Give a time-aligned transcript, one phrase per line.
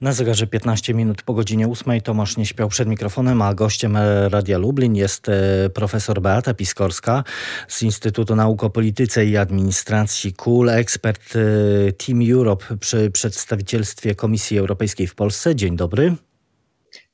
[0.00, 4.58] Na zegarze 15 minut po godzinie 8 Tomasz nie śpiał przed mikrofonem, a gościem Radia
[4.58, 7.24] Lublin jest e, profesor Beata Piskorska
[7.68, 14.58] z Instytutu Nauk o Polityce i Administracji KUL, ekspert e, Team Europe przy przedstawicielstwie Komisji
[14.58, 15.56] Europejskiej w Polsce.
[15.56, 16.16] Dzień dobry.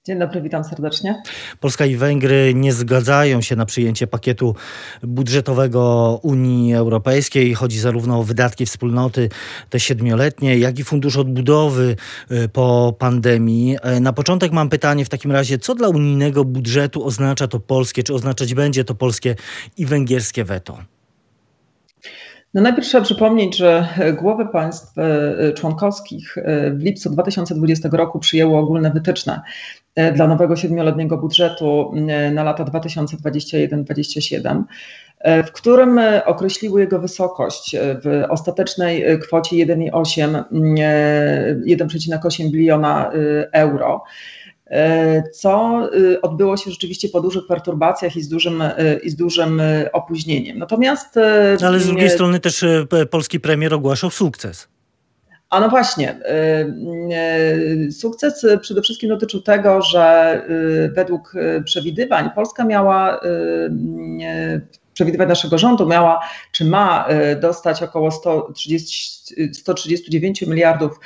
[0.07, 1.23] Dzień dobry, witam serdecznie.
[1.61, 4.55] Polska i Węgry nie zgadzają się na przyjęcie pakietu
[5.03, 7.55] budżetowego Unii Europejskiej.
[7.55, 9.29] Chodzi zarówno o wydatki wspólnoty,
[9.71, 11.97] te siedmioletnie, jak i fundusz odbudowy
[12.31, 13.77] y, po pandemii.
[13.83, 18.03] E, na początek mam pytanie w takim razie, co dla unijnego budżetu oznacza to polskie,
[18.03, 19.37] czy oznaczać będzie to polskie
[19.79, 20.79] i węgierskie weto?
[22.55, 23.89] No najpierw trzeba przypomnieć, że
[24.21, 29.84] głowy państw e, członkowskich e, w lipcu 2020 roku przyjęły ogólne wytyczne e,
[30.15, 31.93] dla nowego siedmioletniego budżetu
[32.33, 34.63] na lata 2021-2027
[35.47, 43.11] w którym określiły jego wysokość w ostatecznej kwocie 1,8 biliona
[43.53, 44.05] euro.
[44.67, 45.83] E, co
[46.23, 48.63] odbyło się rzeczywiście po dużych perturbacjach i z dużym,
[49.03, 50.59] i z dużym opóźnieniem.
[50.59, 51.19] Natomiast.
[51.67, 52.65] Ale z drugiej strony też
[53.11, 54.69] polski premier ogłaszał sukces.
[55.55, 56.15] A no właśnie,
[57.91, 60.43] sukces przede wszystkim dotyczył tego, że
[60.95, 61.33] według
[61.65, 63.21] przewidywań Polska miała
[64.95, 66.21] przewidywań naszego rządu miała,
[66.53, 67.09] czy ma
[67.41, 69.15] dostać około 130
[69.53, 71.01] 139 miliardów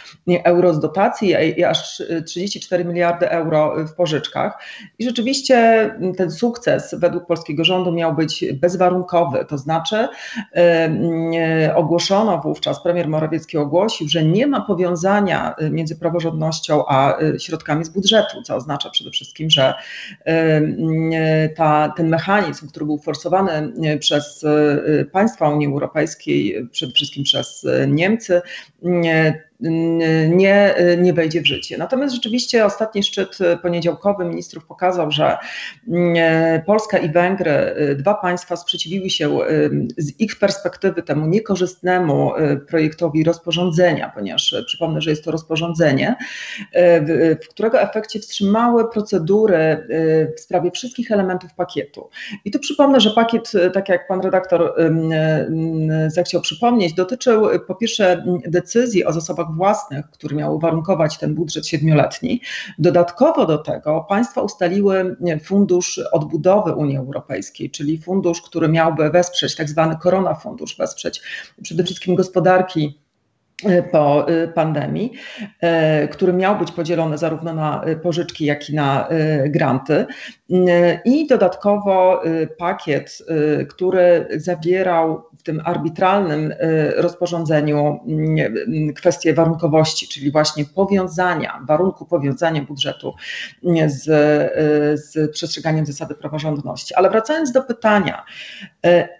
[0.44, 4.58] euro z dotacji i aż 34 miliardy euro w pożyczkach.
[4.98, 10.08] I rzeczywiście ten sukces według polskiego rządu miał być bezwarunkowy, to znaczy
[11.74, 18.42] ogłoszono wówczas, premier Morawiecki ogłosił, że nie ma powiązania między praworządnością a środkami z budżetu,
[18.42, 19.74] co oznacza przede wszystkim, że
[21.56, 24.44] ta, ten mechanizm, który był forsowany przez
[25.12, 28.40] państwa Unii Europejskiej, przede wszystkim przez Niemcy,
[28.82, 29.47] Niemcy
[30.28, 31.78] nie, nie wejdzie w życie.
[31.78, 35.36] Natomiast rzeczywiście ostatni szczyt poniedziałkowy ministrów pokazał, że
[35.88, 39.38] mm, Polska i Węgry, dwa państwa sprzeciwiły się
[39.96, 42.32] z ich perspektywy temu niekorzystnemu
[42.68, 46.16] projektowi rozporządzenia, ponieważ przypomnę, że jest to rozporządzenie,
[47.42, 49.86] w którego efekcie wstrzymały procedury
[50.36, 52.08] w sprawie wszystkich elementów pakietu.
[52.44, 54.74] I tu przypomnę, że pakiet, tak jak pan redaktor
[56.08, 62.40] zechciał przypomnieć, dotyczył po pierwsze decyzji o zasobach własnych, które miały warunkować ten budżet siedmioletni.
[62.78, 69.68] Dodatkowo do tego państwa ustaliły fundusz odbudowy Unii Europejskiej, czyli fundusz, który miałby wesprzeć, tak
[69.68, 71.22] zwany korona fundusz, wesprzeć
[71.62, 72.98] przede wszystkim gospodarki
[73.64, 75.12] E, po e, pandemii,
[75.60, 79.08] e, który miał być podzielony zarówno na pożyczki, jak i na
[79.46, 80.06] granty.
[81.04, 82.22] I dodatkowo
[82.58, 83.18] pakiet,
[83.68, 86.54] który zawierał w tym arbitralnym
[86.96, 88.00] rozporządzeniu
[88.96, 93.14] kwestię warunkowości, czyli właśnie powiązania, warunku powiązania budżetu
[93.86, 94.04] z,
[95.00, 96.94] z przestrzeganiem zasady praworządności.
[96.94, 98.24] Ale wracając do pytania,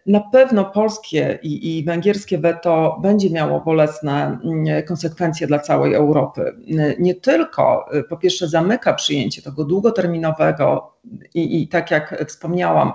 [0.06, 6.56] na pewno polskie i, i węgierskie weto będzie miało bolesne Mm, konsekwencje dla całej Europy.
[6.98, 10.92] Nie tylko po pierwsze zamyka przyjęcie tego długoterminowego
[11.34, 12.92] i, i tak jak wspomniałam,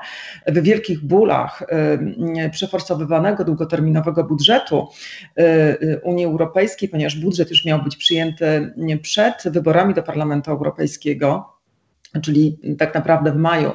[0.48, 1.64] w wielkich bólach
[2.46, 4.88] y, przeforsowywanego długoterminowego budżetu
[5.40, 11.53] y, y, Unii Europejskiej, ponieważ budżet już miał być przyjęty przed wyborami do Parlamentu Europejskiego
[12.22, 13.72] czyli tak naprawdę w maju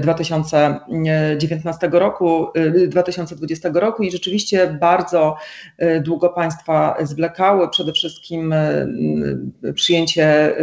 [0.00, 2.46] 2019 e, roku,
[2.88, 5.36] 2020 e, roku i rzeczywiście bardzo
[5.78, 8.54] e, długo państwa zwlekały, przede wszystkim
[9.74, 10.54] przyjęcie,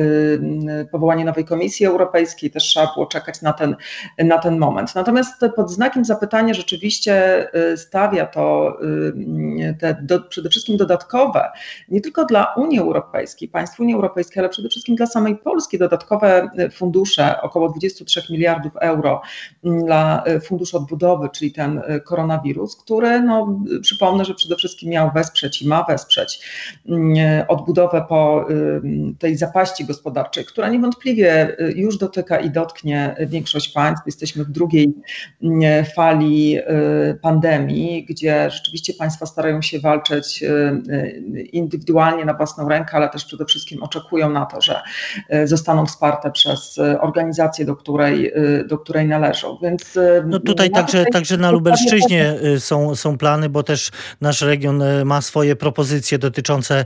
[0.91, 3.75] powołanie nowej Komisji Europejskiej, też trzeba było czekać na ten,
[4.17, 4.96] na ten moment.
[4.96, 8.78] Natomiast pod znakiem zapytania rzeczywiście stawia to
[9.79, 11.50] te do, przede wszystkim dodatkowe,
[11.90, 16.50] nie tylko dla Unii Europejskiej, państw Unii Europejskiej, ale przede wszystkim dla samej Polski dodatkowe
[16.72, 19.22] fundusze, fundusze, około 23 miliardów euro
[19.63, 25.12] dla e, Funduszu Odbudowy, czyli ten e, koronawirus, który, no, przypomnę, że przede wszystkim miał
[25.12, 26.40] wesprzeć i ma wesprzeć
[27.18, 28.47] e, odbudowę po
[29.19, 34.05] tej zapaści gospodarczej, która niewątpliwie już dotyka i dotknie większość państw.
[34.05, 34.94] Jesteśmy w drugiej
[35.96, 36.58] fali
[37.22, 40.44] pandemii, gdzie rzeczywiście państwa starają się walczyć
[41.52, 44.82] indywidualnie na własną rękę, ale też przede wszystkim oczekują na to, że
[45.46, 48.34] zostaną wsparte przez organizację, do której,
[48.67, 49.57] do której należą.
[49.63, 53.91] Więc no tutaj także, także na Lubelszczyźnie są, są plany, bo też
[54.22, 56.85] nasz region ma swoje propozycje dotyczące,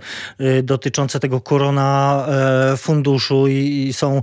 [0.63, 2.25] dotyczące tego korona
[2.77, 4.21] funduszu i, i są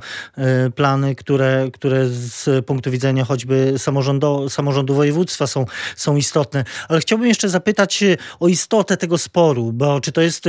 [0.74, 5.64] plany, które, które z punktu widzenia choćby samorządu, samorządu województwa są,
[5.96, 6.64] są istotne.
[6.88, 8.04] Ale chciałbym jeszcze zapytać
[8.40, 10.48] o istotę tego sporu, bo czy to jest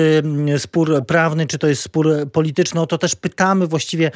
[0.57, 4.11] spór prawny, czy to jest spór polityczny, o to też pytamy właściwie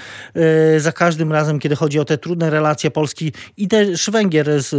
[0.77, 4.73] za każdym razem, kiedy chodzi o te trudne relacje Polski i też Węgier z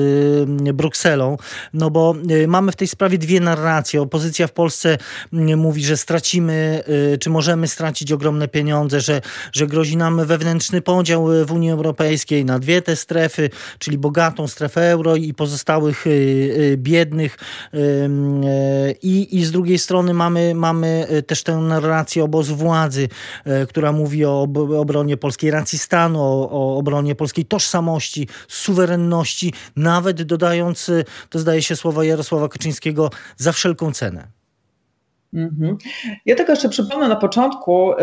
[0.68, 1.36] e, Brukselą,
[1.74, 4.02] no bo e, mamy w tej sprawie dwie narracje.
[4.02, 4.98] Opozycja w Polsce
[5.32, 6.82] mówi, że stracimy,
[7.20, 9.20] czy możemy stracić ogromne pieniądze, że,
[9.52, 14.90] że grozi nam wewnętrzny podział w Unii Europejskiej na dwie te strefy, czyli bogatą strefę
[14.90, 16.04] euro i pozostałych
[16.76, 17.38] biednych.
[19.02, 23.08] I, i z drugiej strony mamy, mamy też tę narrację obozu władzy,
[23.68, 30.90] która mówi o obronie polskiej racji stanu, o, o obronie polskiej tożsamości, suwerenności, nawet dodając,
[31.30, 34.43] to zdaje się słowa Jarosława Kaczyńskiego, za wszelką cenę.
[35.34, 35.76] Mhm.
[36.26, 37.96] Ja tylko jeszcze przypomnę na początku y,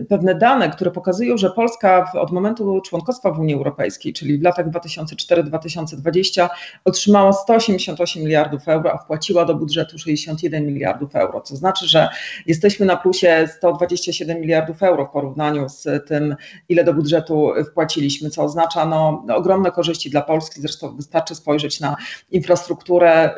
[0.00, 4.42] y, pewne dane, które pokazują, że Polska od momentu członkostwa w Unii Europejskiej, czyli w
[4.42, 6.48] latach 2004-2020,
[6.84, 11.40] otrzymała 188 miliardów euro, a wpłaciła do budżetu 61 miliardów euro.
[11.40, 12.08] Co znaczy, że
[12.46, 16.36] jesteśmy na plusie 127 miliardów euro w porównaniu z tym,
[16.68, 20.60] ile do budżetu wpłaciliśmy, co oznacza no, ogromne korzyści dla Polski.
[20.60, 21.96] Zresztą wystarczy spojrzeć na
[22.30, 23.30] infrastrukturę,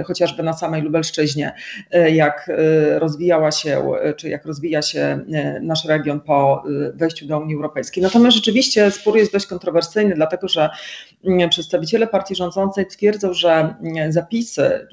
[0.00, 1.43] y, chociażby na samej Lubelszczyźnie
[1.90, 5.20] E, jak e, rozwijała się, e, czy jak rozwija się
[5.60, 6.62] nasz region po
[6.94, 8.02] wejściu do Unii Europejskiej.
[8.02, 10.70] Natomiast rzeczywiście spór jest dość kontrowersyjny, dlatego że
[11.50, 13.74] przedstawiciele partii rządzącej twierdzą, że
[14.08, 14.88] zapisy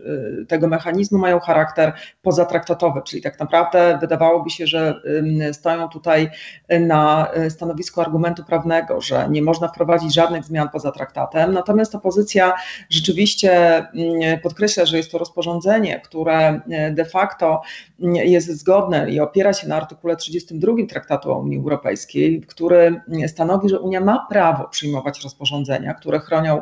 [0.48, 5.02] tego mechanizmu mają charakter pozatraktatowy, czyli tak naprawdę wydawałoby się, że
[5.52, 6.30] stoją tutaj
[6.80, 11.54] na stanowisku argumentu prawnego, że nie można wprowadzić żadnych zmian poza traktatem.
[11.54, 12.54] Natomiast opozycja
[12.90, 13.52] rzeczywiście
[14.44, 17.62] podkreśla, że jest to rozporządzenie, które E, de facto
[18.24, 23.80] jest zgodne i opiera się na artykule 32 Traktatu o Unii Europejskiej, który stanowi, że
[23.80, 26.62] Unia ma prawo przyjmować rozporządzenia, które chronią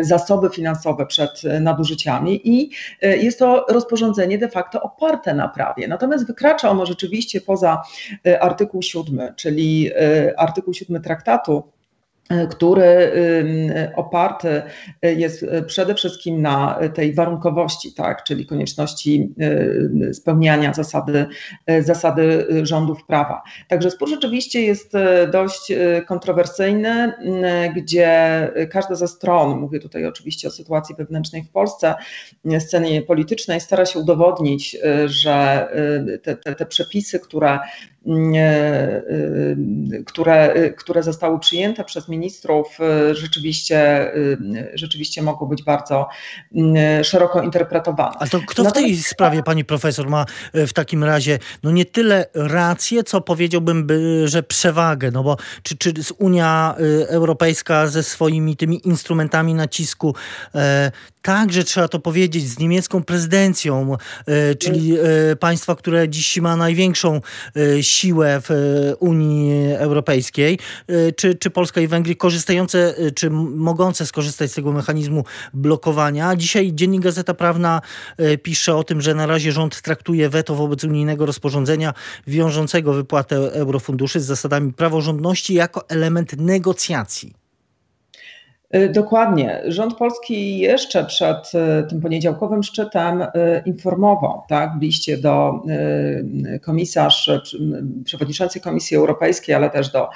[0.00, 2.70] zasoby finansowe przed nadużyciami i
[3.02, 5.88] e, jest to rozporządzenie de facto oparte na prawie.
[5.88, 7.82] Natomiast wykracza ono rzeczywiście poza
[8.26, 9.90] e, artykuł 7, czyli
[10.36, 11.72] artykuł 7 traktatu
[12.50, 13.12] który
[13.96, 14.62] oparty
[15.02, 19.34] jest przede wszystkim na tej warunkowości, tak, czyli konieczności
[20.12, 21.26] spełniania zasady,
[21.80, 23.42] zasady rządów prawa.
[23.68, 24.92] Także spór rzeczywiście jest
[25.32, 25.72] dość
[26.06, 27.12] kontrowersyjny,
[27.76, 31.94] gdzie każda ze stron, mówię tutaj oczywiście o sytuacji wewnętrznej w Polsce,
[32.58, 35.68] scenie politycznej, stara się udowodnić, że
[36.22, 37.58] te, te, te przepisy, które
[37.91, 37.91] Y,
[40.06, 42.78] które, które zostały przyjęte przez ministrów,
[43.10, 44.38] y, rzeczywiście, y,
[44.74, 46.08] rzeczywiście mogą być bardzo
[47.02, 48.16] szeroko interpretowane.
[48.18, 52.26] A to kto w tej sprawie, pani profesor, ma w takim razie no nie tyle
[52.34, 53.86] rację, co powiedziałbym,
[54.24, 56.74] że przewagę, no bo czy, czy Unia
[57.08, 60.14] Europejska ze swoimi tymi instrumentami nacisku
[60.54, 63.96] e, także trzeba to powiedzieć, z niemiecką prezydencją,
[64.26, 67.20] e, czyli e, państwa, które dziś ma największą
[67.56, 68.50] e, siłę w
[68.98, 70.58] Unii Europejskiej,
[71.16, 75.24] czy, czy Polska i Węgry korzystające, czy mogące skorzystać z tego mechanizmu
[75.54, 76.36] blokowania.
[76.36, 77.80] Dzisiaj Dziennik Gazeta Prawna
[78.42, 81.94] pisze o tym, że na razie rząd traktuje weto wobec unijnego rozporządzenia
[82.26, 87.41] wiążącego wypłatę eurofunduszy z zasadami praworządności jako element negocjacji.
[88.76, 89.62] Y, dokładnie.
[89.66, 93.28] Rząd polski jeszcze przed y, tym poniedziałkowym szczytem y,
[93.66, 95.62] informował tak, w liście do
[96.62, 97.30] komisarz,
[98.04, 100.08] przewodniczącej Komisji Europejskiej, ale też do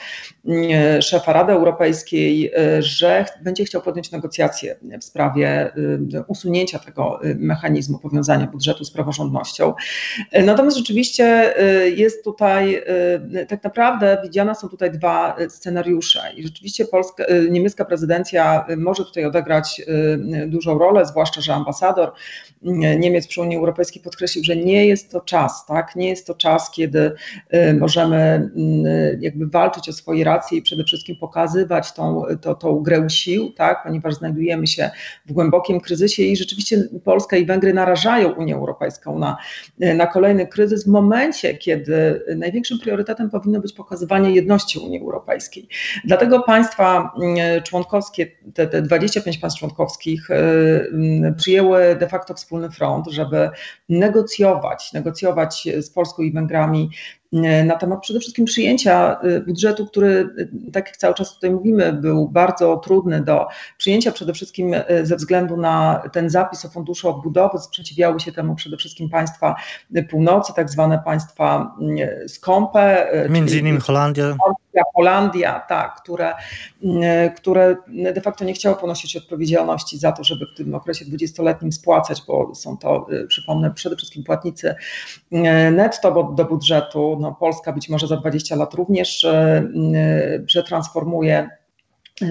[1.01, 5.73] szefa Rady Europejskiej, że będzie chciał podjąć negocjacje w sprawie
[6.29, 9.75] usunięcia tego mechanizmu powiązania budżetu z praworządnością.
[10.45, 11.55] Natomiast rzeczywiście
[11.97, 12.83] jest tutaj,
[13.49, 18.46] tak naprawdę widziane są tutaj dwa scenariusze i rzeczywiście polska, niemiecka prezydencja
[18.77, 19.83] może tutaj odegrać
[20.45, 25.11] y, dużą rolę, zwłaszcza, że ambasador y, Niemiec przy Unii Europejskiej podkreślił, że nie jest
[25.13, 25.97] to czas, tak?
[25.97, 27.13] Nie jest to czas, kiedy
[27.55, 28.51] y, możemy
[29.21, 33.83] jakby walczyć o swoje racje i przede wszystkim pokazywać tą, to, tą grę sił, tak?
[33.85, 34.91] Ponieważ znajdujemy się
[35.27, 39.37] w głębokim kryzysie i rzeczywiście Polska i Węgry narażają Unię Europejską na,
[39.79, 45.69] na kolejny kryzys w momencie, kiedy największym priorytetem powinno być pokazywanie jedności Unii Europejskiej.
[46.05, 47.15] Dlatego państwa
[47.65, 50.29] członkowskie te, te 25 państw członkowskich
[51.37, 53.51] przyjęły de facto wspólny front, żeby
[53.89, 56.91] negocjować, negocjować z Polską i Węgrami
[57.65, 61.93] na temat przede wszystkim przyjęcia y, budżetu, który, y, tak jak cały czas tutaj mówimy,
[61.93, 63.47] był bardzo trudny do
[63.79, 67.59] przyjęcia, przede wszystkim ze względu na ten zapis o funduszu odbudowy.
[67.59, 69.57] Sprzeciwiały się temu przede wszystkim państwa
[70.11, 71.77] północy, tak zwane państwa
[72.27, 73.07] skąpe.
[73.29, 74.37] Między innymi Holandia.
[74.95, 76.35] Holandia, tak, które,
[77.37, 77.77] które
[78.15, 82.55] de facto nie chciały ponosić odpowiedzialności za to, żeby w tym okresie dwudziestoletnim spłacać, bo
[82.55, 84.75] są to, przypomnę, przede wszystkim płatnicy
[85.73, 87.16] netto do budżetu.
[87.21, 89.63] No, Polska być może za 20 lat również e,
[90.47, 91.49] przetransformuje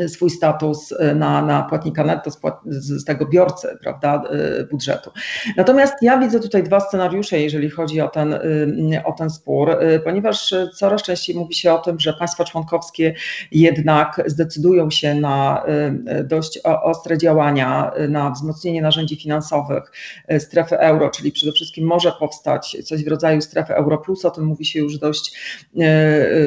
[0.08, 4.24] swój status e, na, na płatnika netto z, płat, z, tego biorcy prawda,
[4.60, 5.12] e, budżetu.
[5.58, 10.54] Natomiast ja widzę tutaj dwa scenariusze, jeżeli chodzi o ten, e, o ten spór, ponieważ
[10.74, 13.14] coraz częściej mówi się o tym, że państwa członkowskie
[13.52, 15.66] jednak zdecydują się na
[16.24, 19.92] dość ostre działania, na wzmocnienie narzędzi finansowych
[20.40, 24.46] strefy euro, czyli przede wszystkim może powstać coś w rodzaju strefy euro plus, o tym
[24.46, 25.40] mówi się już dość,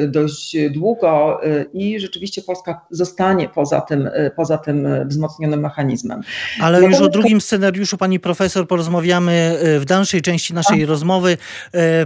[0.07, 1.41] dość długo
[1.73, 6.21] i rzeczywiście Polska zostanie poza tym, y, poza tym y, wzmocnionym mechanizmem.
[6.61, 10.87] Ale już o drugim scenariuszu pani profesor porozmawiamy y, w dalszej części naszej A?
[10.87, 11.37] rozmowy.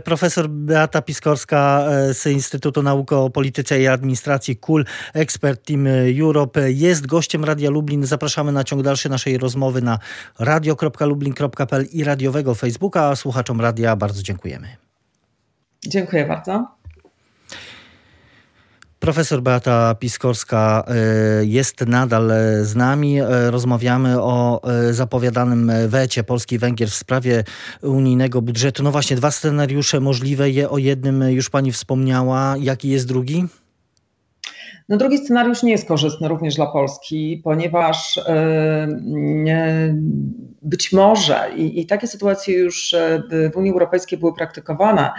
[0.04, 5.88] Profesor Beata Piskorska z Instytutu Nauk o Polityce i Administracji KUL, ekspert Team
[6.22, 8.06] Europe, jest gościem Radia Lublin.
[8.06, 10.00] Zapraszamy na ciąg dalszy naszej rozmowy na
[10.40, 13.16] radio.lublin.pl i radiowego Facebooka.
[13.16, 14.68] Słuchaczom radia bardzo dziękujemy.
[15.88, 16.68] Dziękuję bardzo.
[19.04, 22.32] Profesor Beata Piskorska e, jest nadal
[22.62, 23.20] z nami.
[23.20, 27.44] E, rozmawiamy o zapowiadanym wecie Polski Węgier w sprawie
[27.82, 28.84] unijnego budżetu.
[28.84, 30.50] No właśnie, dwa scenariusze możliwe.
[30.50, 32.56] Je o jednym już pani wspomniała.
[32.60, 33.46] Jaki jest drugi?
[34.90, 38.20] No drugi scenariusz nie jest korzystny również dla Polski, ponieważ
[40.62, 42.96] być może, i, i takie sytuacje już
[43.54, 45.12] w Unii Europejskiej były praktykowane,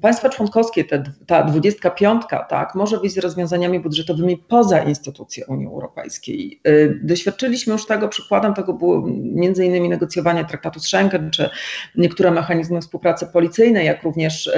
[0.00, 6.60] Państwa członkowskie, te, ta 25, tak, może wyjść z rozwiązaniami budżetowymi poza instytucje Unii Europejskiej.
[6.68, 11.50] Y, doświadczyliśmy już tego, przykładem tego było między innymi negocjowanie traktatu z Schengen, czy
[11.96, 14.50] niektóre mechanizmy współpracy policyjnej, jak również y,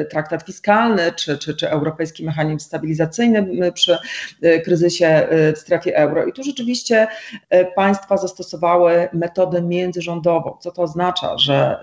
[0.00, 3.98] y, traktat fiskalny, czy, czy, czy Europejski Mechanizm Stabilizacyjny przy
[4.64, 6.24] kryzysie w strefie euro.
[6.24, 7.06] I tu rzeczywiście
[7.76, 10.56] państwa zastosowały metodę międzyrządową.
[10.60, 11.38] Co to oznacza?
[11.38, 11.76] Że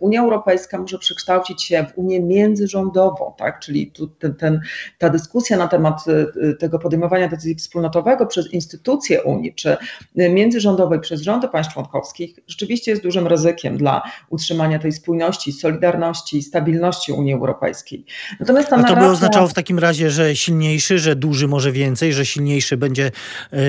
[0.00, 3.60] Unia Europejska może przekształcić przekształcić się w Unię międzyrządową, tak?
[3.60, 4.60] czyli tu ten, ten,
[4.98, 9.76] ta dyskusja na temat y, y, tego podejmowania decyzji wspólnotowego przez instytucje Unii, czy
[10.14, 17.12] międzyrządowej przez rządy państw członkowskich rzeczywiście jest dużym ryzykiem dla utrzymania tej spójności, solidarności, stabilności
[17.12, 18.04] Unii Europejskiej.
[18.40, 19.08] Natomiast ta A to narracja...
[19.08, 23.10] by oznaczało w takim razie, że silniejszy, że duży może więcej, że silniejszy będzie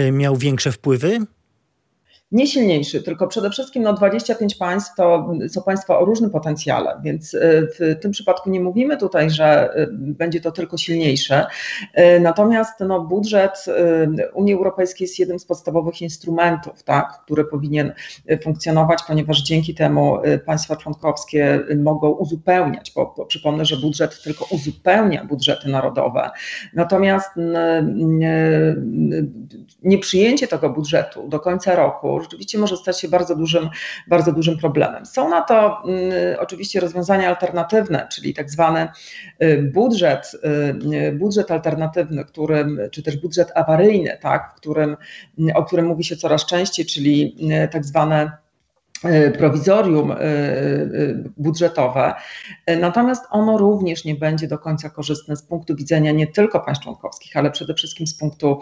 [0.08, 1.20] y, miał większe wpływy?
[2.32, 7.34] Nie silniejszy, tylko przede wszystkim no 25 państw to są państwa o różnym potencjale, więc
[7.34, 11.46] y, w tym przypadku nie mówimy tutaj, że y, będzie to tylko silniejsze.
[12.00, 13.66] Y, natomiast no, budżet
[14.34, 17.94] Unii Europejskiej jest jednym z podstawowych instrumentów, tak, który powinien
[18.44, 25.26] funkcjonować, ponieważ dzięki temu państwa członkowskie mogą uzupełniać, bo, bo przypomnę, że budżet tylko uzupełnia
[25.26, 26.30] budżety narodowe.
[26.74, 27.30] Natomiast
[29.84, 33.70] nieprzyjęcie tego budżetu do końca roku rzeczywiście może stać się bardzo dużym,
[34.08, 35.06] bardzo dużym problemem.
[35.06, 35.84] Są na to
[36.34, 38.88] y, oczywiście rozwiązania alternatywne, czyli tak zwany
[39.44, 40.32] y, budżet,
[40.94, 44.98] y, budżet alternatywny, którym, czy też budżet awaryjny, tak, w którym,
[45.56, 47.38] o którym mówi się coraz częściej, czyli
[47.72, 48.32] tak zwane
[49.38, 50.20] prowizorium e, e,
[51.38, 52.14] budżetowe,
[52.80, 57.38] natomiast ono również nie będzie do końca korzystne z punktu widzenia nie tylko państw członkowskich,
[57.38, 58.60] ale przede wszystkim z punktu,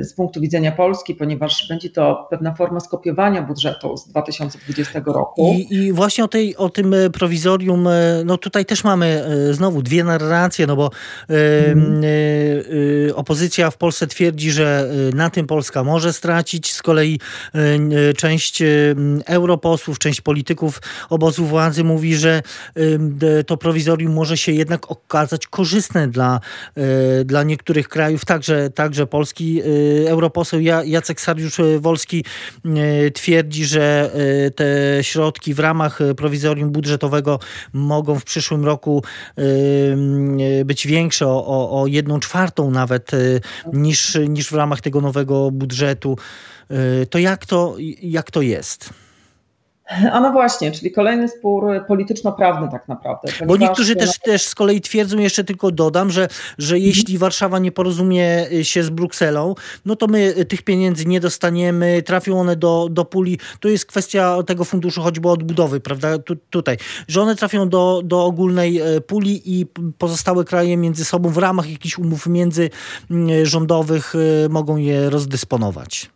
[0.00, 5.54] z punktu widzenia Polski, ponieważ będzie to pewna forma skopiowania budżetu z 2020 roku.
[5.58, 7.88] I, i właśnie o, tej, o tym prowizorium,
[8.24, 10.90] no tutaj też mamy znowu dwie narracje, no bo
[11.28, 12.02] hmm.
[13.14, 17.20] opozycja w Polsce twierdzi, że na tym Polska może stracić, z kolei
[18.16, 18.62] część
[19.26, 20.80] europosłów, część polityków
[21.10, 22.42] obozu władzy mówi, że
[23.46, 26.40] to prowizorium może się jednak okazać korzystne dla,
[26.76, 29.60] e, dla niektórych krajów, także, także Polski.
[29.60, 32.24] E, europoseł Jacek Sariusz-Wolski
[32.64, 34.10] e, twierdzi, że
[34.56, 34.64] te
[35.04, 37.38] środki w ramach prowizorium budżetowego
[37.72, 39.02] mogą w przyszłym roku
[40.64, 43.10] być większe o, o jedną czwartą nawet
[43.72, 46.18] niż, niż w ramach tego nowego budżetu.
[47.10, 48.90] To jak to, jak to jest?
[50.12, 53.32] A no właśnie, czyli kolejny spór polityczno-prawny tak naprawdę.
[53.46, 56.28] Bo niektórzy też, też z kolei twierdzą, jeszcze tylko dodam, że,
[56.58, 56.86] że mhm.
[56.88, 62.40] jeśli Warszawa nie porozumie się z Brukselą, no to my tych pieniędzy nie dostaniemy, trafią
[62.40, 63.38] one do, do puli.
[63.60, 66.18] To jest kwestia tego funduszu choćby odbudowy, prawda?
[66.18, 66.76] Tu, tutaj,
[67.08, 69.66] że one trafią do, do ogólnej e, puli i
[69.98, 74.14] pozostałe kraje między sobą w ramach jakichś umów międzyrządowych
[74.48, 76.15] mogą je rozdysponować.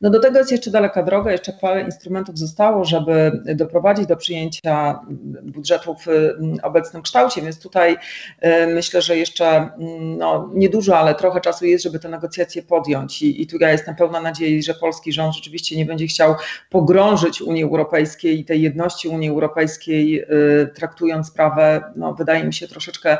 [0.00, 5.00] No do tego jest jeszcze daleka droga, jeszcze parę instrumentów zostało, żeby doprowadzić do przyjęcia
[5.42, 11.14] budżetu w mm, obecnym kształcie, więc tutaj y, myślę, że jeszcze mm, no, niedużo, ale
[11.14, 13.22] trochę czasu jest, żeby te negocjacje podjąć.
[13.22, 16.34] I, i tu ja jestem pełna nadziei, że polski rząd rzeczywiście nie będzie chciał
[16.70, 20.26] pogrążyć Unii Europejskiej i tej jedności Unii Europejskiej, y,
[20.74, 23.16] traktując sprawę, no, wydaje mi się, troszeczkę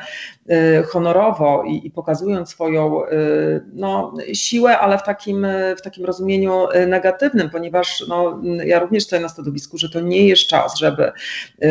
[0.50, 3.00] y, honorowo i, i pokazując swoją
[3.72, 5.46] no, siłę, ale w takim,
[5.78, 10.46] w takim rozumieniu negatywnym, ponieważ no, ja również stoję na stanowisku, że to nie jest
[10.46, 11.12] czas, żeby,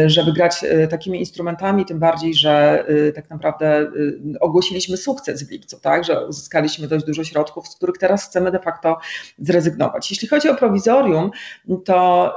[0.06, 2.86] żeby grać e, takimi instrumentami, tym bardziej, że
[3.16, 3.92] tak naprawdę
[4.40, 8.60] ogłosiliśmy sukces w lipcu, tak, że uzyskaliśmy dość dużo środków, z których teraz chcemy de
[8.60, 8.98] facto
[9.40, 10.12] zrezygnować.
[10.12, 11.32] Jeśli chodzi o prowizorium,
[11.86, 12.36] to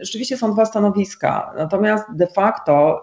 [0.00, 3.02] rzeczywiście są dwa stanowiska, natomiast de facto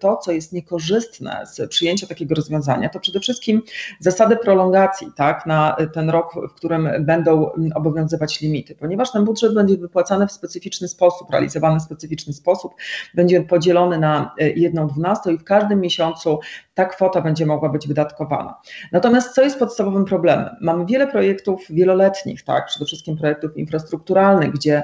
[0.00, 3.62] to, co jest niekorzystne z przyjęcia takiego rozwiązania, to przede wszystkim
[4.00, 9.54] zasady prolongacji tak, na ten rok, w którym będą obowiązywać obowiązywać limity, ponieważ ten budżet
[9.54, 12.74] będzie wypłacany w specyficzny sposób, realizowany w specyficzny sposób,
[13.14, 16.38] będzie podzielony na e, jedną dwunastą i w każdym miesiącu
[16.74, 18.54] ta kwota będzie mogła być wydatkowana.
[18.92, 20.48] Natomiast co jest podstawowym problemem?
[20.60, 24.82] Mamy wiele projektów wieloletnich, tak, przede wszystkim projektów infrastrukturalnych, gdzie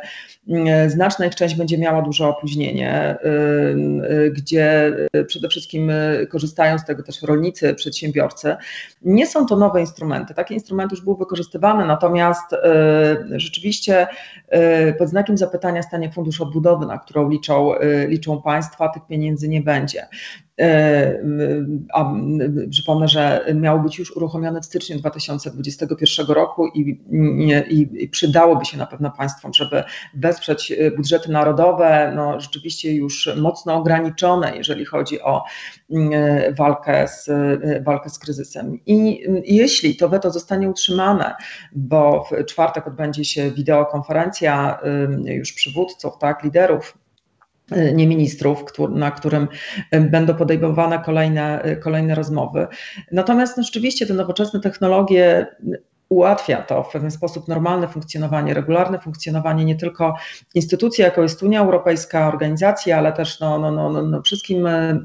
[0.48, 3.16] mm, znaczna ich część będzie miała duże opóźnienie,
[4.32, 8.56] gdzie y, przede wszystkim y, korzystają z tego też rolnicy, przedsiębiorcy.
[9.02, 10.34] Nie są to nowe instrumenty.
[10.34, 12.56] Takie instrumenty już były wykorzystywane, natomiast y,
[13.40, 14.06] rzeczywiście
[14.98, 17.72] pod znakiem zapytania stanie Fundusz Odbudowy, na którą liczą,
[18.08, 20.06] liczą państwa, tych pieniędzy nie będzie.
[20.60, 21.22] E,
[21.92, 22.12] a
[22.70, 27.00] przypomnę, że miał być już uruchomiony w styczniu 2021 roku i,
[27.70, 33.74] i, i przydałoby się na pewno państwom, żeby wesprzeć budżety narodowe, no rzeczywiście już mocno
[33.74, 35.44] ograniczone, jeżeli chodzi o
[36.58, 37.30] walkę z,
[37.84, 38.78] walkę z kryzysem.
[38.86, 41.34] I jeśli to weto zostanie utrzymane,
[41.72, 44.78] bo w czwartek odbędzie się wideokonferencja
[45.24, 47.09] już przywódców, tak, liderów E,
[47.94, 49.48] nie ministrów, na którym
[49.92, 52.66] będą podejmowane kolejne, kolejne rozmowy.
[53.12, 55.46] Natomiast no, rzeczywiście te nowoczesne technologie
[56.10, 60.14] ułatwia to w pewien sposób normalne funkcjonowanie, regularne funkcjonowanie nie tylko
[60.54, 65.02] instytucji, jaką jest Unia Europejska, organizacji, ale też no, no, no, no, wszystkim y,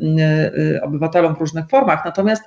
[0.59, 2.05] y, obywatelom w różnych formach.
[2.05, 2.43] Natomiast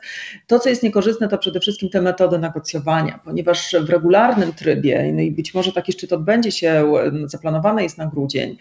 [0.47, 5.21] to, co jest niekorzystne, to przede wszystkim te metody negocjowania, ponieważ w regularnym trybie, no
[5.21, 6.93] i być może taki szczyt odbędzie się,
[7.27, 8.57] zaplanowany jest na grudzień,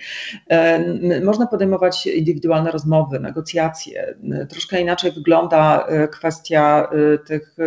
[1.23, 4.15] można podejmować indywidualne rozmowy, negocjacje.
[4.49, 6.89] Troszkę inaczej wygląda kwestia
[7.25, 7.57] tych,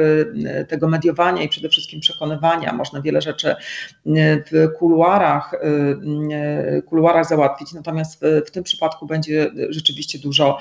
[0.69, 5.57] tego mediowania i przede wszystkim przekonania przekonywania, można wiele rzeczy y, w kuluarach, y,
[6.79, 10.59] y, kuluarach załatwić, natomiast w, w tym przypadku będzie rzeczywiście dużo,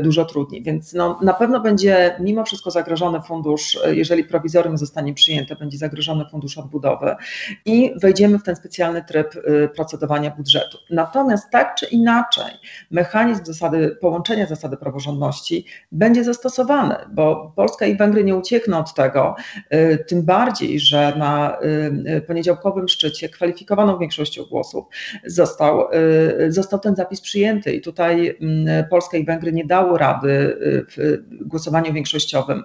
[0.00, 0.62] dużo trudniej.
[0.62, 6.24] Więc no, na pewno będzie mimo wszystko zagrożony fundusz, jeżeli prowizorium zostanie przyjęte, będzie zagrożony
[6.30, 7.16] fundusz odbudowy
[7.64, 9.34] i wejdziemy w ten specjalny tryb
[9.74, 10.78] procedowania budżetu.
[10.90, 12.52] Natomiast tak czy inaczej,
[12.90, 19.34] mechanizm zasady, połączenia zasady praworządności będzie zastosowany, bo Polska i Węgry nie uciekną od tego,
[20.08, 21.56] tym bardziej, że że na
[22.16, 24.84] y, poniedziałkowym szczycie kwalifikowaną większością głosów
[25.26, 25.88] został,
[26.46, 30.86] y, został ten zapis przyjęty i tutaj mm, Polska i Węgry nie dały rady y,
[30.96, 32.64] w głosowaniu większościowym.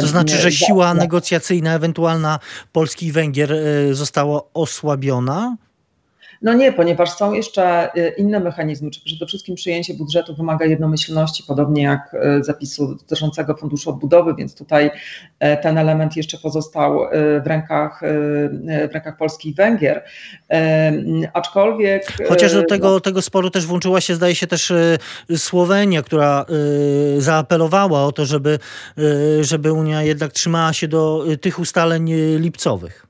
[0.00, 2.38] To znaczy, że siła negocjacyjna ewentualna
[2.72, 3.54] Polski i Węgier
[3.92, 5.56] została osłabiona?
[6.42, 11.44] No nie, ponieważ są jeszcze y, inne mechanizmy, czy przede wszystkim przyjęcie budżetu wymaga jednomyślności,
[11.46, 14.90] podobnie jak y, zapisu dotyczącego funduszu odbudowy, więc tutaj y,
[15.62, 17.00] ten element jeszcze pozostał
[17.44, 18.00] w rękach,
[18.88, 20.04] w rękach Polski i Węgier.
[21.32, 22.12] Aczkolwiek.
[22.28, 24.72] Chociaż do tego, no, tego sporu też włączyła się, zdaje się, też
[25.36, 26.44] Słowenia, która
[27.18, 28.58] zaapelowała o to, żeby,
[29.40, 33.06] żeby Unia jednak trzymała się do tych ustaleń lipcowych.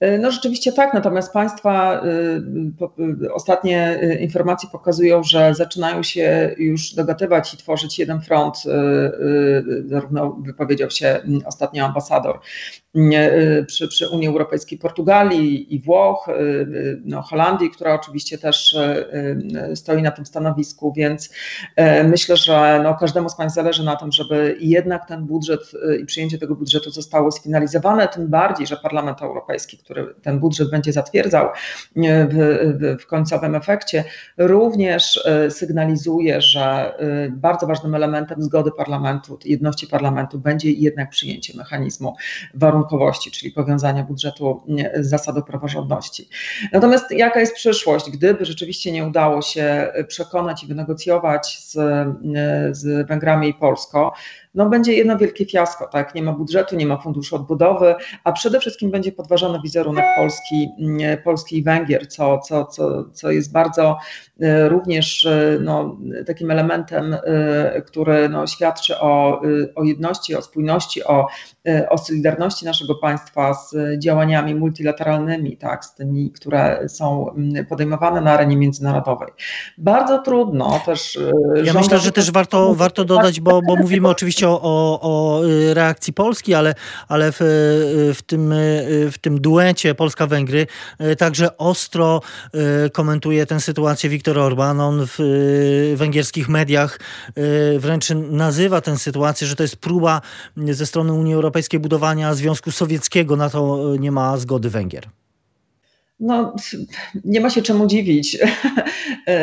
[0.00, 6.94] E, no rzeczywiście tak, natomiast państwa y, y, ostatnie informacje pokazują, że zaczynają się już
[6.94, 8.62] dogadywać i tworzyć jeden front.
[9.86, 12.40] Zarówno wypowiedział się ostatnio ambasador
[13.66, 16.26] przy, przy Unii Europejskiej Portugalii i Włoch,
[17.04, 18.76] no, Holandii, która oczywiście też
[19.74, 21.30] stoi na tym stanowisku, więc
[22.04, 25.60] myślę, że no, każdemu z państw zależy na tym, żeby jednak ten budżet
[26.02, 30.92] i przyjęcie tego budżetu zostało sfinalizowane, tym bardziej, że Parlament Europejski, który ten budżet będzie
[30.92, 31.48] zatwierdzał
[31.96, 34.04] w, w końcowym efekcie,
[34.38, 36.94] również sygnalizuje, że
[37.30, 42.16] bardzo ważnym elementem zgody parlamentu, jedności parlamentu będzie jednak przyjęcie mechanizmu
[42.80, 44.62] warunkowości, czyli powiązania budżetu
[45.00, 46.28] z zasadą praworządności.
[46.72, 51.72] Natomiast jaka jest przyszłość, gdyby rzeczywiście nie udało się przekonać i wynegocjować z,
[52.76, 54.10] z Węgrami i Polską,
[54.54, 56.14] no będzie jedno wielkie fiasko, tak?
[56.14, 60.68] Nie ma budżetu, nie ma funduszu odbudowy, a przede wszystkim będzie podważony wizerunek Polski,
[61.24, 63.98] Polski i Węgier, co, co, co, co jest bardzo
[64.40, 69.42] e, również e, no, takim elementem, e, który no, świadczy o,
[69.74, 71.26] o jedności, o spójności, o,
[71.88, 77.34] o solidarności naszego państwa z działaniami multilateralnymi, tak, z tymi, które są
[77.68, 79.28] podejmowane na arenie międzynarodowej.
[79.78, 81.18] Bardzo trudno też.
[81.64, 85.44] Ja myślę, że też warto, warto dodać, bo, bo mówimy oczywiście oczywiście o, o, o
[85.46, 86.74] y, reakcji Polski, ale,
[87.08, 90.66] ale w, y, w, tym, y, w tym duecie Polska-Węgry
[91.18, 92.20] także ostro
[92.92, 94.80] komentuje tę sytuację Viktor Orban.
[94.80, 97.00] On w węgierskich mediach
[97.78, 100.20] wręcz nazywa tę sytuację, że to jest próba
[100.56, 103.36] ze strony Unii Europejskiej budowania Związku Sowieckiego.
[103.36, 105.19] Na to nie ma zgody Węgier.
[106.20, 106.54] No,
[107.24, 109.38] nie ma się czemu dziwić e,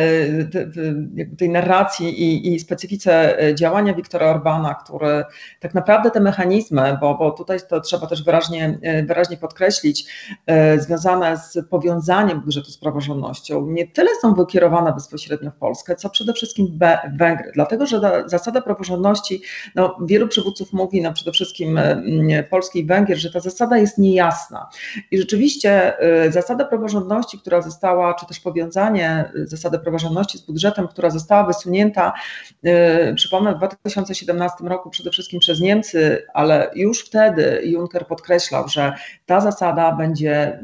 [1.38, 5.24] tej narracji i, i specyfice działania Wiktora Orbana, który
[5.60, 10.06] tak naprawdę te mechanizmy, bo, bo tutaj to trzeba też wyraźnie, wyraźnie podkreślić,
[10.46, 16.10] e, związane z powiązaniem budżetu z praworządnością, nie tyle są wykierowane bezpośrednio w Polskę, co
[16.10, 17.52] przede wszystkim w Węgry.
[17.54, 19.42] Dlatego, że zasada praworządności,
[19.76, 21.80] no, wielu przywódców mówi, no przede wszystkim
[22.50, 24.70] Polski i Węgier, że ta zasada jest niejasna.
[25.12, 25.94] I rzeczywiście
[26.30, 32.14] zasada praworządności, która została, czy też powiązanie zasady praworządności z budżetem, która została wysunięta,
[32.64, 38.94] yy, przypomnę, w 2017 roku przede wszystkim przez Niemcy, ale już wtedy Juncker podkreślał, że
[39.26, 40.60] ta zasada będzie,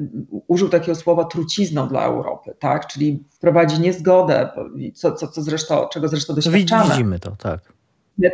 [0.48, 2.88] użył takiego słowa trucizną dla Europy, tak?
[2.88, 4.50] czyli wprowadzi niezgodę,
[4.94, 6.90] co, co, co zresztą, czego zresztą doświadczamy.
[6.90, 7.74] Widzimy to, tak.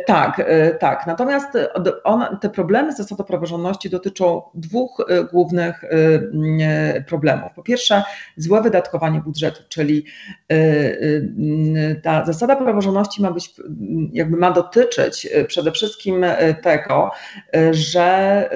[0.06, 1.06] Tak, e, tak.
[1.06, 1.48] Natomiast
[2.04, 7.52] on, te problemy z zasadą praworządności dotyczą dwóch e, głównych e, problemów.
[7.54, 8.02] Po pierwsze,
[8.36, 10.04] złe wydatkowanie budżetu, czyli
[12.02, 13.54] ta zasada praworządności ma być,
[14.12, 16.24] jakby ma dotyczyć przede wszystkim
[16.62, 17.10] tego,
[17.70, 18.48] że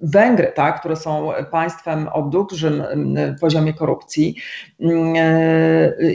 [0.00, 2.84] Węgry, tak, które są państwem o dużym
[3.40, 4.36] poziomie korupcji,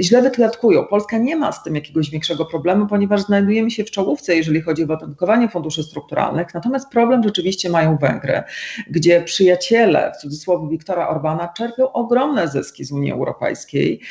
[0.02, 0.86] źle wydatkują.
[0.86, 4.84] Polska nie ma z tym jakiegoś większego problemu, ponieważ znajdujemy się w czołówce, jeżeli chodzi
[4.84, 6.54] o wydatkowanie funduszy strukturalnych.
[6.54, 8.44] Natomiast problem rzeczywiście mają Węgry,
[8.90, 14.02] gdzie przyjaciele, w cudzysłowie Wiktora Orbana, czerpią ogromne zyski z Unii Europejskiej.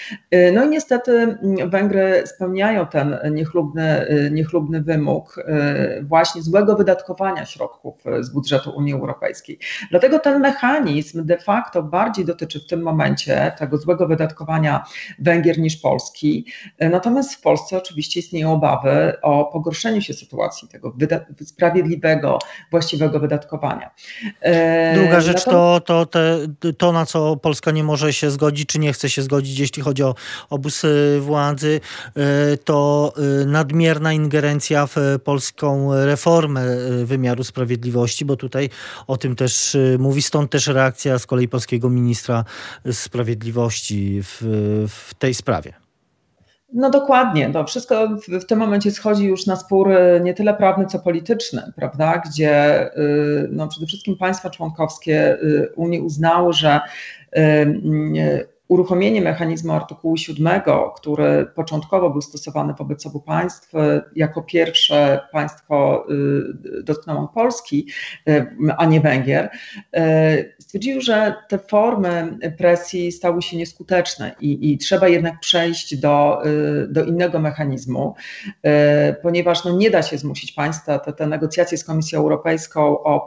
[0.53, 5.37] No i niestety Węgry spełniają ten niechlubny, niechlubny wymóg
[6.03, 9.59] właśnie złego wydatkowania środków z budżetu Unii Europejskiej.
[9.91, 14.85] Dlatego ten mechanizm de facto bardziej dotyczy w tym momencie tego złego wydatkowania
[15.19, 16.47] Węgier niż Polski.
[16.81, 20.97] Natomiast w Polsce oczywiście istnieją obawy o pogorszeniu się sytuacji tego
[21.45, 22.39] sprawiedliwego,
[22.71, 23.91] właściwego wydatkowania.
[24.41, 26.39] E, Druga rzecz to, to, te,
[26.79, 30.03] to, na co Polska nie może się zgodzić, czy nie chce się zgodzić, jeśli chodzi
[30.03, 30.15] o
[30.51, 30.89] obóz e,
[31.21, 31.81] władzy,
[32.17, 33.13] e, to
[33.47, 36.63] nadmierna ingerencja w polską reformę
[37.05, 38.71] wymiaru sprawiedliwości, bo tutaj
[39.07, 42.45] o tym też mówi, stąd też reakcja z kolei polskiego ministra
[42.93, 44.39] sprawiedliwości w,
[44.89, 45.82] w tej sprawie.
[46.73, 48.09] No dokładnie, to wszystko
[48.41, 49.89] w, tym momencie schodzi już na spór
[50.23, 56.01] nie tyle prawny, co polityczny, prawda, gdzie y, no, przede wszystkim państwa członkowskie y, Unii
[56.01, 56.81] uznały, że
[57.37, 60.61] y, uruchomienie mechanizmu artykułu 7,
[60.97, 63.73] który początkowo był stosowany wobec obu państw,
[64.17, 66.07] jako pierwsze państwo
[66.79, 67.87] y, dotknął Polski,
[68.29, 68.47] y,
[68.79, 69.51] a nie Węgier,
[69.97, 76.43] y, stwierdził, że te formy presji stały się nieskuteczne i, i trzeba jednak przejść do,
[76.89, 78.15] do innego mechanizmu,
[79.23, 83.27] ponieważ no nie da się zmusić państwa, te, te negocjacje z Komisją Europejską o,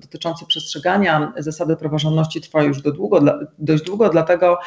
[0.00, 3.20] dotyczące przestrzegania zasady praworządności trwają już do długo,
[3.58, 4.58] dość długo, dlatego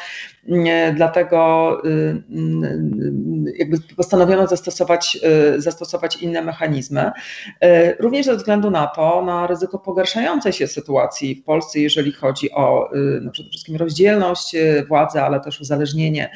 [0.94, 5.18] Dlatego y, y, jakby postanowiono zastosować,
[5.56, 7.10] y, zastosować inne mechanizmy.
[7.98, 12.90] Również ze względu na to, na ryzyko pogarszającej się sytuacji w Polsce, jeżeli chodzi o
[13.20, 14.56] no przede wszystkim rozdzielność
[14.88, 16.30] władzy, ale też uzależnienie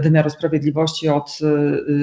[0.00, 1.38] wymiaru sprawiedliwości od,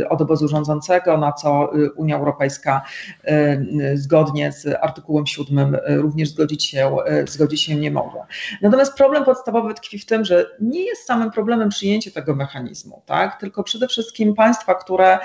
[0.01, 2.81] e, od obozu rządzącego, na co Unia Europejska
[3.23, 6.95] e, zgodnie z artykułem 7 również zgodzić się,
[7.27, 8.27] zgodzić się nie mogła.
[8.61, 13.39] Natomiast problem podstawowy tkwi w tym, że nie jest samym problemem przyjęcie tego mechanizmu, tak?
[13.39, 15.19] tylko przede wszystkim państwa, które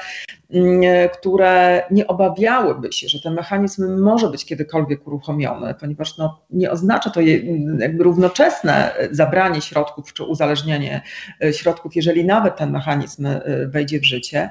[1.13, 7.11] które nie obawiałyby się, że ten mechanizm może być kiedykolwiek uruchomiony, ponieważ no, nie oznacza
[7.11, 7.21] to
[7.79, 11.03] jakby równoczesne zabranie środków czy uzależnienie
[11.53, 13.29] środków, jeżeli nawet ten mechanizm
[13.67, 14.51] wejdzie w życie.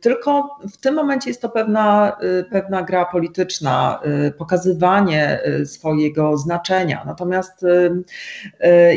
[0.00, 2.16] Tylko w tym momencie jest to pewna,
[2.50, 4.00] pewna gra polityczna,
[4.38, 7.02] pokazywanie swojego znaczenia.
[7.06, 7.64] Natomiast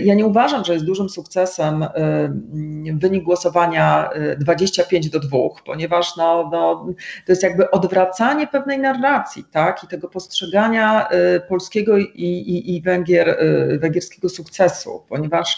[0.04, 1.86] ja nie uważam, że jest dużym sukcesem
[2.94, 6.86] wynik głosowania 25 do 2, ponieważ no, no,
[7.26, 9.84] to jest jakby odwracanie pewnej narracji tak?
[9.84, 11.08] i tego postrzegania
[11.50, 13.38] polskiego i, i, i Węgier,
[13.80, 15.58] węgierskiego sukcesu, ponieważ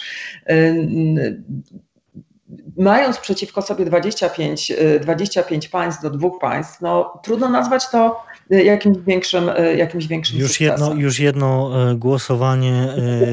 [2.77, 9.49] mając przeciwko sobie 25, 25 państw do dwóch państw, no trudno nazwać to jakimś większym,
[9.77, 12.87] jakimś większym już jedno, już jedno e, głosowanie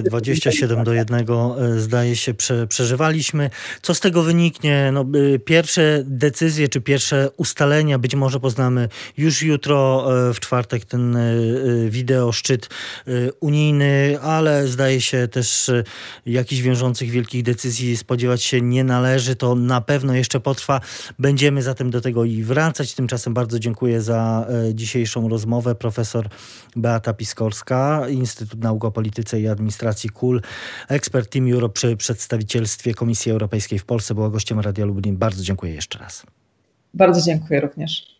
[0.04, 3.50] 27 do 1 e, zdaje się prze, przeżywaliśmy.
[3.82, 4.90] Co z tego wyniknie?
[4.92, 5.06] No,
[5.44, 11.18] pierwsze decyzje czy pierwsze ustalenia być może poznamy już jutro, w czwartek ten
[11.88, 12.68] wideo szczyt
[13.40, 15.70] unijny, ale zdaje się też
[16.26, 19.36] jakichś wiążących wielkich decyzji spodziewać się nie należy.
[19.36, 20.80] To na pewno jeszcze potrwa.
[21.18, 22.94] Będziemy zatem do tego i wracać.
[22.94, 26.28] Tymczasem bardzo dziękuję za dzisiaj dzisiejszą rozmowę profesor
[26.76, 30.42] Beata Piskorska, Instytut Nauk o Polityce i Administracji KUL,
[30.88, 35.16] ekspert Team Europe przy przedstawicielstwie Komisji Europejskiej w Polsce, była gościem Radia Lublin.
[35.16, 36.26] Bardzo dziękuję jeszcze raz.
[36.94, 38.11] Bardzo dziękuję również.